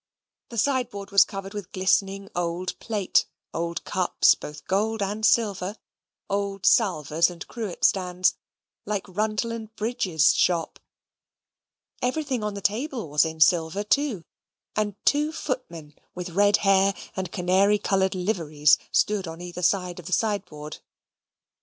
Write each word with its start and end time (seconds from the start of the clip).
The 0.49 0.57
sideboard 0.57 1.11
was 1.11 1.23
covered 1.23 1.53
with 1.53 1.71
glistening 1.71 2.27
old 2.35 2.73
plate 2.79 3.27
old 3.53 3.83
cups, 3.83 4.33
both 4.33 4.65
gold 4.65 4.99
and 5.03 5.23
silver; 5.23 5.77
old 6.27 6.65
salvers 6.65 7.29
and 7.29 7.47
cruet 7.47 7.83
stands, 7.85 8.35
like 8.83 9.07
Rundell 9.07 9.51
and 9.51 9.71
Bridge's 9.75 10.33
shop. 10.33 10.79
Everything 12.01 12.43
on 12.43 12.55
the 12.55 12.61
table 12.61 13.09
was 13.09 13.25
in 13.25 13.39
silver 13.39 13.83
too, 13.83 14.23
and 14.75 14.95
two 15.05 15.31
footmen, 15.31 15.93
with 16.15 16.29
red 16.31 16.57
hair 16.65 16.95
and 17.15 17.31
canary 17.31 17.77
coloured 17.77 18.15
liveries, 18.15 18.79
stood 18.91 19.27
on 19.27 19.39
either 19.39 19.61
side 19.61 19.99
of 19.99 20.07
the 20.07 20.13
sideboard. 20.13 20.77
Mr. 20.77 20.79